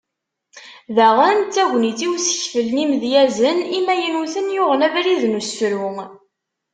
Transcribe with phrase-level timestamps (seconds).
[0.95, 5.89] Daɣen d tagnit i usekfel n yimedyazen imaynuten yuɣen abrid n usefru.